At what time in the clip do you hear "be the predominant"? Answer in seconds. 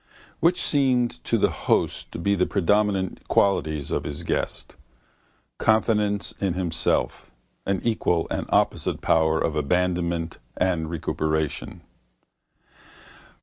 2.17-3.27